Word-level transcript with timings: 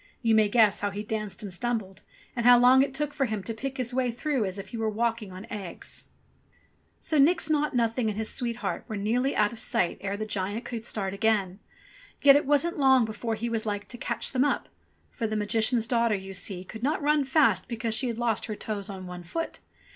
You 0.23 0.33
may 0.33 0.49
guess 0.49 0.81
how 0.81 0.89
he 0.89 1.03
danced 1.03 1.43
and 1.43 1.53
stumbled 1.53 2.01
and 2.35 2.43
how 2.43 2.57
long 2.57 2.81
it 2.81 2.95
took 2.95 3.13
for 3.13 3.25
him 3.25 3.43
to 3.43 3.53
pick 3.53 3.77
his 3.77 3.93
way 3.93 4.09
through 4.09 4.45
as 4.45 4.57
if 4.57 4.69
he 4.69 4.77
were 4.77 4.89
walking 4.89 5.31
on 5.31 5.45
eggs! 5.51 6.05
So 6.99 7.19
Nix 7.19 7.51
Naught 7.51 7.75
Nothing 7.75 8.09
and 8.09 8.17
his 8.17 8.33
sweetheart 8.33 8.83
were 8.87 8.97
nearly 8.97 9.33
i88 9.33 9.37
ENGLISH 9.37 9.37
FAIRY 9.37 9.39
TALES 9.43 9.45
out 9.45 9.51
of 9.51 9.59
sight 9.59 9.97
ere 10.01 10.17
the 10.17 10.25
giant 10.25 10.65
could 10.65 10.85
start 10.87 11.13
again; 11.13 11.59
yet 12.19 12.35
it 12.35 12.47
wasn't 12.47 12.79
long 12.79 13.05
before 13.05 13.35
he 13.35 13.47
was 13.47 13.67
like 13.67 13.87
to 13.89 13.97
catch 13.99 14.31
them 14.31 14.43
up; 14.43 14.69
for 15.11 15.27
the 15.27 15.35
Magician's 15.35 15.85
daughter, 15.85 16.15
you 16.15 16.33
see, 16.33 16.63
could 16.63 16.81
not 16.81 16.99
run 17.03 17.23
fast 17.23 17.67
because 17.67 17.93
she 17.93 18.07
had 18.07 18.17
lost 18.17 18.45
her 18.45 18.55
toes 18.55 18.89
on 18.89 19.05
one 19.05 19.21
foot 19.21 19.59